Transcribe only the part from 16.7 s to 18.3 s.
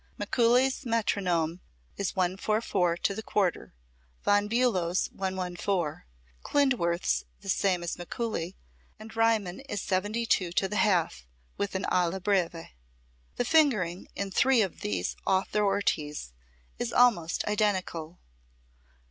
is almost identical.